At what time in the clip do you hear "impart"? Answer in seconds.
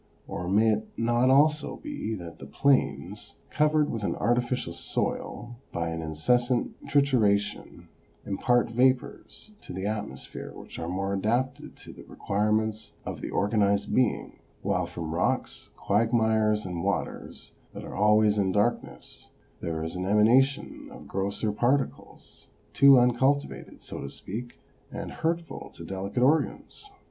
8.25-8.71